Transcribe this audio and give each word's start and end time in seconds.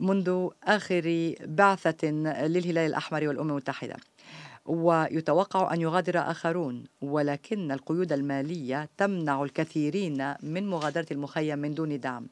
منذ 0.00 0.48
آخر 0.64 1.34
بعثة 1.44 2.08
للهلال 2.46 2.78
الأحمر 2.78 3.28
والأمم 3.28 3.50
المتحدة. 3.50 3.96
ويتوقع 4.66 5.74
أن 5.74 5.80
يغادر 5.80 6.18
آخرون 6.18 6.84
ولكن 7.00 7.72
القيود 7.72 8.12
المالية 8.12 8.88
تمنع 8.96 9.42
الكثيرين 9.42 10.34
من 10.42 10.70
مغادرة 10.70 11.06
المخيم 11.10 11.58
من 11.58 11.74
دون 11.74 12.00
دعم. 12.00 12.26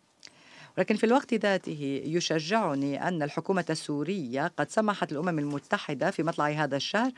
ولكن 0.78 0.96
في 0.96 1.04
الوقت 1.04 1.34
ذاته 1.34 2.02
يشجعني 2.04 3.08
أن 3.08 3.22
الحكومة 3.22 3.64
السورية 3.70 4.52
قد 4.56 4.70
سمحت 4.70 5.12
الأمم 5.12 5.38
المتحدة 5.38 6.10
في 6.10 6.22
مطلع 6.22 6.48
هذا 6.48 6.76
الشهر 6.76 7.10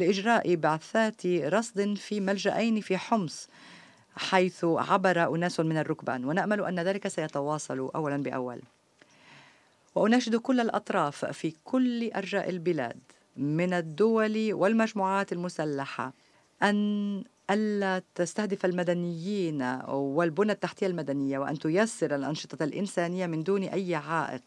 لإجراء 0.00 0.54
بعثات 0.54 1.26
رصد 1.26 1.94
في 1.94 2.20
ملجأين 2.20 2.80
في 2.80 2.96
حمص 2.96 3.48
حيث 4.16 4.64
عبر 4.64 5.34
أناس 5.34 5.60
من 5.60 5.78
الركبان. 5.78 6.24
ونأمل 6.24 6.64
أن 6.64 6.80
ذلك 6.80 7.08
سيتواصل 7.08 7.90
أولا 7.94 8.16
بأول. 8.16 8.60
وأناشد 9.94 10.36
كل 10.36 10.60
الأطراف 10.60 11.24
في 11.24 11.54
كل 11.64 12.10
أرجاء 12.12 12.50
البلاد 12.50 13.00
من 13.36 13.72
الدول 13.72 14.52
والمجموعات 14.52 15.32
المسلحة 15.32 16.12
أن 16.62 17.24
ألا 17.50 18.02
تستهدف 18.14 18.64
المدنيين 18.64 19.62
والبنى 19.88 20.52
التحتية 20.52 20.86
المدنية 20.86 21.38
وأن 21.38 21.58
تيسر 21.58 22.14
الأنشطة 22.14 22.64
الإنسانية 22.64 23.26
من 23.26 23.42
دون 23.42 23.62
أي 23.62 23.94
عائق. 23.94 24.42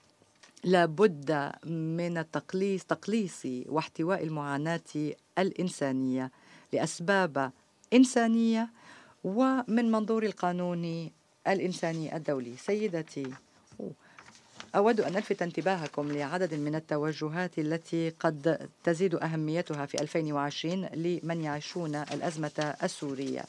لابد 0.64 1.52
من 1.66 2.18
التقليص 2.18 2.84
تقليص 2.84 3.42
واحتواء 3.46 4.24
المعاناة 4.24 5.14
الإنسانية 5.38 6.32
لأسباب 6.74 7.52
إنسانية 7.94 8.70
ومن 9.24 9.92
منظور 9.92 10.24
القانون 10.24 11.12
الإنساني 11.48 12.16
الدولي. 12.16 12.58
سيدتي 12.58 13.28
أود 14.76 15.02
أن 15.02 15.16
ألفت 15.16 15.42
انتباهكم 15.42 16.12
لعدد 16.12 16.54
من 16.54 16.76
التوجهات 16.76 17.60
التي 17.60 18.10
قد 18.10 18.70
تزيد 18.84 19.16
أهميتها 19.16 19.86
في 19.86 20.02
2020 20.02 20.86
لمن 20.86 21.42
يعيشون 21.42 21.96
الأزمة 21.96 22.76
السورية. 22.84 23.44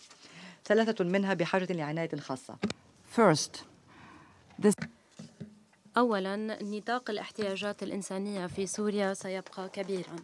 ثلاثة 0.65 1.05
منها 1.05 1.35
بحاجة 1.35 1.73
لعناية 1.73 2.17
خاصة. 2.17 2.57
First, 3.17 3.57
this 4.63 4.75
أولا 5.97 6.37
نطاق 6.63 7.11
الاحتياجات 7.11 7.83
الإنسانية 7.83 8.47
في 8.47 8.67
سوريا 8.67 9.15
سيبقى 9.15 9.69
كبيرا. 9.69 10.17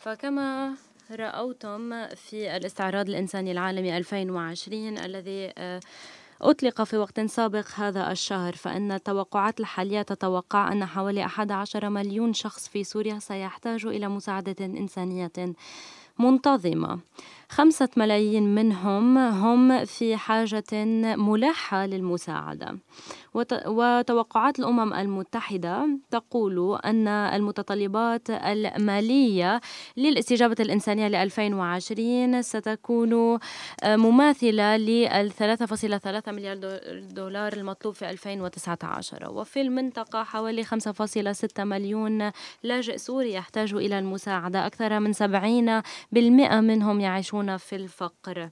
فكما 0.00 0.74
رأوتم 1.10 2.06
في 2.08 2.56
الاستعراض 2.56 3.08
الإنساني 3.08 3.52
العالمي 3.52 3.96
2020 3.96 4.98
الذي 4.98 5.52
آه، 5.58 5.80
أطلق 6.42 6.82
في 6.82 6.96
وقت 6.96 7.20
سابق 7.20 7.66
هذا 7.74 8.12
الشهر 8.12 8.52
فإن 8.52 8.92
التوقعات 8.92 9.60
الحالية 9.60 10.02
تتوقع 10.02 10.72
أن 10.72 10.84
حوالي 10.84 11.24
11 11.24 11.88
مليون 11.88 12.32
شخص 12.32 12.68
في 12.68 12.84
سوريا 12.84 13.18
سيحتاج 13.18 13.86
إلى 13.86 14.08
مساعدة 14.08 14.64
إنسانية 14.64 15.32
منتظمة. 16.18 16.98
خمسة 17.52 17.88
ملايين 17.96 18.54
منهم 18.54 19.18
هم 19.18 19.84
في 19.84 20.16
حاجة 20.16 20.84
ملحة 21.16 21.86
للمساعدة. 21.86 22.78
وتوقعات 23.66 24.58
الأمم 24.58 24.94
المتحدة 24.94 25.88
تقول 26.10 26.78
أن 26.84 27.08
المتطلبات 27.08 28.30
المالية 28.30 29.60
للاستجابة 29.96 30.56
الإنسانية 30.60 31.08
ل 31.08 31.14
2020 31.14 32.42
ستكون 32.42 33.38
مماثلة 33.84 34.76
ل 34.76 35.30
3.3 35.30 36.32
مليار 36.32 36.56
دولار 37.10 37.52
المطلوب 37.52 37.94
في 37.94 38.10
2019 38.10 39.30
وفي 39.30 39.60
المنطقة 39.60 40.22
حوالي 40.22 40.64
5.6 40.64 41.60
مليون 41.60 42.30
لاجئ 42.62 42.96
سوري 42.96 43.32
يحتاج 43.32 43.74
إلى 43.74 43.98
المساعدة. 43.98 44.66
أكثر 44.66 45.00
من 45.00 45.12
70% 45.12 46.60
منهم 46.60 47.00
يعيشون 47.00 47.41
في 47.56 47.76
الفقر. 47.76 48.48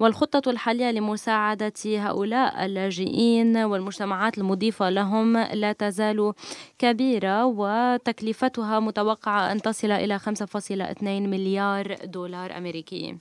والخطة 0.00 0.50
الحالية 0.50 0.90
لمساعدة 0.90 1.72
هؤلاء 1.86 2.64
اللاجئين 2.64 3.56
والمجتمعات 3.56 4.02
المجتمعات 4.02 4.38
المضيفة 4.38 4.90
لهم 4.90 5.36
لا 5.36 5.72
تزال 5.72 6.32
كبيرة 6.78 7.44
وتكلفتها 7.44 8.80
متوقعة 8.80 9.52
أن 9.52 9.62
تصل 9.62 9.90
إلى 9.90 10.18
5.2 10.18 11.02
مليار 11.30 11.96
دولار 12.04 12.56
أمريكي. 12.58 13.16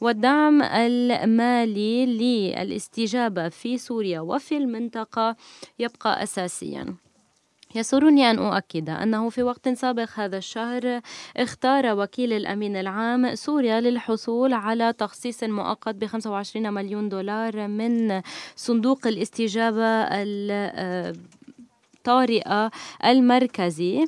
والدعم 0.00 0.62
المالي 0.62 2.06
للاستجابة 2.06 3.48
في 3.48 3.78
سوريا 3.78 4.20
وفي 4.20 4.56
المنطقة 4.56 5.36
يبقى 5.78 6.22
أساسياً. 6.22 6.94
يسرني 7.74 8.30
أن 8.30 8.38
أؤكد 8.38 8.90
أنه 8.90 9.28
في 9.28 9.42
وقت 9.42 9.68
سابق 9.68 10.08
هذا 10.14 10.38
الشهر 10.38 11.00
اختار 11.36 11.98
وكيل 11.98 12.32
الأمين 12.32 12.76
العام 12.76 13.34
سوريا 13.34 13.80
للحصول 13.80 14.52
على 14.52 14.92
تخصيص 14.92 15.44
مؤقت 15.44 15.94
ب 15.94 16.06
25 16.06 16.74
مليون 16.74 17.08
دولار 17.08 17.68
من 17.68 18.22
صندوق 18.56 19.06
الاستجابة 19.06 20.06
الطارئة 22.02 22.70
المركزي. 23.04 24.06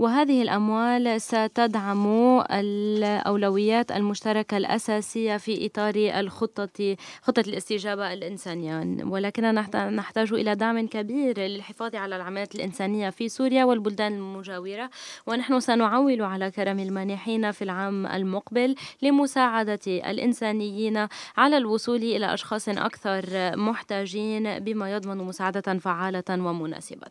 وهذه 0.00 0.42
الأموال 0.42 1.20
ستدعم 1.20 2.06
الأولويات 2.50 3.92
المشتركة 3.92 4.56
الأساسية 4.56 5.36
في 5.36 5.66
إطار 5.66 5.94
الخطة 5.96 6.96
خطة 7.22 7.40
الاستجابة 7.40 8.12
الإنسانية 8.12 9.04
ولكننا 9.04 9.90
نحتاج 9.90 10.32
إلى 10.32 10.54
دعم 10.54 10.86
كبير 10.86 11.40
للحفاظ 11.40 11.96
على 11.96 12.16
العمليات 12.16 12.54
الإنسانية 12.54 13.10
في 13.10 13.28
سوريا 13.28 13.64
والبلدان 13.64 14.12
المجاورة 14.12 14.90
ونحن 15.26 15.60
سنعول 15.60 16.22
على 16.22 16.50
كرم 16.50 16.78
المانحين 16.78 17.50
في 17.50 17.62
العام 17.64 18.06
المقبل 18.06 18.74
لمساعدة 19.02 19.80
الإنسانيين 19.86 21.06
على 21.36 21.56
الوصول 21.56 21.96
إلى 21.96 22.34
أشخاص 22.34 22.68
أكثر 22.68 23.24
محتاجين 23.56 24.58
بما 24.58 24.92
يضمن 24.92 25.16
مساعدة 25.16 25.78
فعالة 25.78 26.24
ومناسبة. 26.30 27.06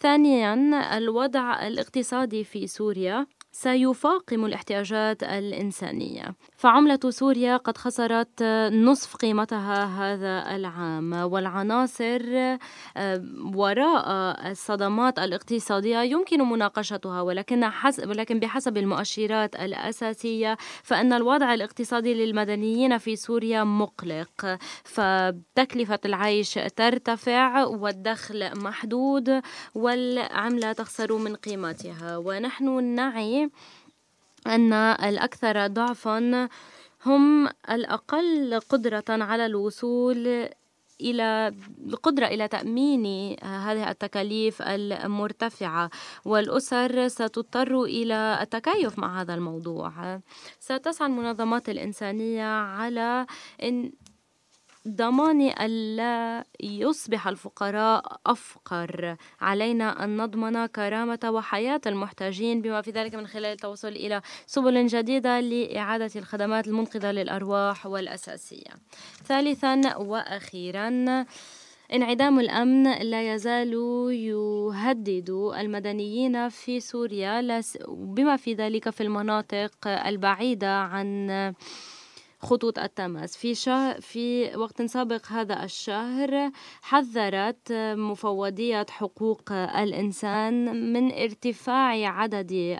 ثانيا 0.00 0.54
الوضع 0.98 1.66
الاقتصادي 1.66 2.17
الاقتصادي 2.18 2.44
في 2.44 2.66
سوريا. 2.66 3.26
سيفاقم 3.58 4.44
الاحتياجات 4.44 5.22
الإنسانية. 5.22 6.34
فعملة 6.56 6.98
سوريا 7.08 7.56
قد 7.56 7.76
خسرت 7.76 8.42
نصف 8.72 9.16
قيمتها 9.16 9.84
هذا 9.84 10.56
العام 10.56 11.12
والعناصر 11.12 12.20
آه، 12.96 13.22
وراء 13.54 14.06
الصدمات 14.50 15.18
الاقتصادية 15.18 15.98
يمكن 15.98 16.42
مناقشتها 16.48 17.22
ولكن 17.22 17.64
حسب 17.64 18.08
ولكن 18.08 18.40
بحسب 18.40 18.76
المؤشرات 18.76 19.56
الأساسية 19.56 20.56
فإن 20.82 21.12
الوضع 21.12 21.54
الاقتصادي 21.54 22.14
للمدنيين 22.14 22.98
في 22.98 23.16
سوريا 23.16 23.64
مقلق. 23.64 24.58
فتكلفة 24.84 25.98
العيش 26.04 26.54
ترتفع 26.76 27.64
والدخل 27.64 28.62
محدود 28.62 29.40
والعملة 29.74 30.72
تخسر 30.72 31.16
من 31.16 31.34
قيمتها. 31.36 32.16
ونحن 32.16 32.84
نعي 32.84 33.47
أن 34.46 34.72
الأكثر 34.72 35.66
ضعفا 35.66 36.48
هم 37.06 37.48
الأقل 37.70 38.60
قدرة 38.68 39.04
على 39.08 39.46
الوصول 39.46 40.48
إلى 41.00 41.54
القدرة 41.86 42.26
إلى 42.26 42.48
تأمين 42.48 43.36
هذه 43.44 43.90
التكاليف 43.90 44.62
المرتفعة 44.62 45.90
والأسر 46.24 47.08
ستضطر 47.08 47.82
إلى 47.82 48.38
التكيف 48.42 48.98
مع 48.98 49.20
هذا 49.20 49.34
الموضوع. 49.34 50.20
ستسعى 50.60 51.08
المنظمات 51.08 51.68
الإنسانية 51.68 52.44
على 52.60 53.26
إن 53.62 53.92
ضمان 54.96 55.40
ألا 55.60 56.44
يصبح 56.60 57.28
الفقراء 57.28 58.20
أفقر. 58.26 59.16
علينا 59.40 60.04
أن 60.04 60.16
نضمن 60.16 60.66
كرامة 60.66 61.20
وحياة 61.24 61.80
المحتاجين 61.86 62.62
بما 62.62 62.82
في 62.82 62.90
ذلك 62.90 63.14
من 63.14 63.26
خلال 63.26 63.52
التوصل 63.52 63.88
إلى 63.88 64.22
سبل 64.46 64.86
جديدة 64.86 65.40
لإعادة 65.40 66.10
الخدمات 66.16 66.66
المنقذة 66.66 67.12
للأرواح 67.12 67.86
والأساسية. 67.86 68.70
ثالثا 69.24 69.96
وأخيرا 69.96 71.24
انعدام 71.92 72.40
الأمن 72.40 72.92
لا 72.92 73.34
يزال 73.34 73.72
يهدد 74.12 75.30
المدنيين 75.58 76.48
في 76.48 76.80
سوريا 76.80 77.60
بما 77.88 78.36
في 78.36 78.54
ذلك 78.54 78.90
في 78.90 79.02
المناطق 79.02 79.88
البعيدة 79.88 80.78
عن 80.78 81.30
خطوط 82.40 82.78
التماس. 82.78 83.36
في 83.36 83.54
شهر 83.54 84.00
في 84.00 84.56
وقت 84.56 84.82
سابق 84.82 85.26
هذا 85.26 85.64
الشهر 85.64 86.50
حذرت 86.82 87.72
مفوضية 87.96 88.86
حقوق 88.90 89.52
الإنسان 89.52 90.92
من 90.92 91.12
ارتفاع 91.12 92.08
عدد 92.08 92.78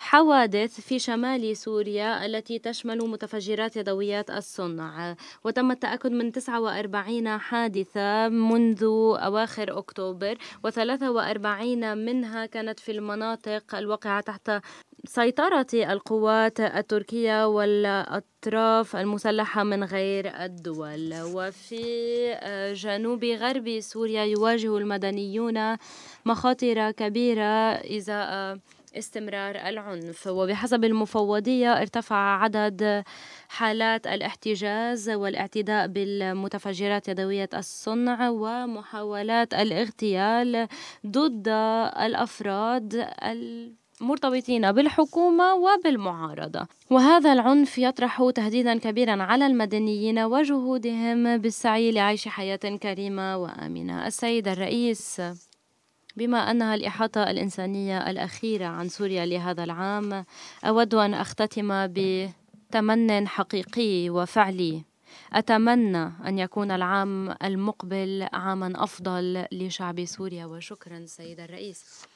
حوادث 0.00 0.80
في 0.80 0.98
شمال 0.98 1.56
سوريا 1.56 2.26
التي 2.26 2.58
تشمل 2.58 2.98
متفجرات 2.98 3.76
يدويات 3.76 4.30
الصنع. 4.30 5.16
وتم 5.44 5.70
التأكد 5.70 6.12
من 6.12 6.32
49 6.32 7.38
حادثة 7.38 8.28
منذ 8.28 8.84
أواخر 9.18 9.78
أكتوبر 9.78 10.38
و43 10.66 11.84
منها 11.94 12.46
كانت 12.46 12.80
في 12.80 12.92
المناطق 12.92 13.74
الواقعة 13.74 14.20
تحت 14.20 14.50
سيطرة 15.04 15.66
القوات 15.74 16.60
التركية 16.60 17.46
والأطراف 17.46 18.96
المسلحة 18.96 19.62
من 19.64 19.84
غير 19.84 20.44
الدول. 20.44 21.14
وفي 21.14 22.74
جنوب 22.74 23.24
غرب 23.24 23.80
سوريا 23.80 24.24
يواجه 24.24 24.78
المدنيون 24.78 25.76
مخاطر 26.24 26.90
كبيرة 26.90 27.72
إزاء 27.96 28.58
استمرار 28.98 29.56
العنف. 29.56 30.26
وبحسب 30.26 30.84
المفوضية 30.84 31.72
ارتفع 31.72 32.42
عدد 32.42 33.04
حالات 33.48 34.06
الاحتجاز 34.06 35.10
والاعتداء 35.10 35.86
بالمتفجرات 35.86 37.08
يدوية 37.08 37.48
الصنع 37.54 38.28
ومحاولات 38.28 39.54
الاغتيال 39.54 40.68
ضد 41.06 41.48
الأفراد 42.02 43.08
مرتبطين 44.00 44.72
بالحكومة 44.72 45.54
وبالمعارضة. 45.54 46.66
وهذا 46.90 47.32
العنف 47.32 47.78
يطرح 47.78 48.30
تهديدا 48.34 48.78
كبيرا 48.78 49.22
على 49.22 49.46
المدنيين 49.46 50.18
وجهودهم 50.18 51.38
بالسعي 51.38 51.92
لعيش 51.92 52.28
حياة 52.28 52.76
كريمة 52.82 53.36
وآمنة. 53.36 54.06
السيد 54.06 54.48
الرئيس 54.48 55.22
بما 56.16 56.50
أنها 56.50 56.74
الإحاطة 56.74 57.30
الإنسانية 57.30 58.10
الأخيرة 58.10 58.66
عن 58.66 58.88
سوريا 58.88 59.26
لهذا 59.26 59.64
العام 59.64 60.24
أود 60.64 60.94
أن 60.94 61.14
أختتم 61.14 61.86
بتمن 61.86 63.28
حقيقي 63.28 64.10
وفعلي. 64.10 64.84
أتمنى 65.32 66.12
أن 66.26 66.38
يكون 66.38 66.70
العام 66.70 67.34
المقبل 67.44 68.28
عاما 68.32 68.72
أفضل 68.76 69.46
لشعب 69.52 70.04
سوريا. 70.04 70.46
وشكرا 70.46 71.06
سيد 71.06 71.40
الرئيس. 71.40 72.08